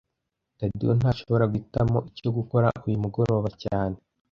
[0.57, 3.97] Tadeyo ntashobora guhitamo icyo gukora uyu mugoroba cyane